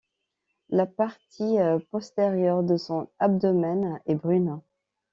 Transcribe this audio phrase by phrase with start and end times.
[0.69, 1.57] La partie
[1.91, 4.59] postérieure de son abdomen est brune.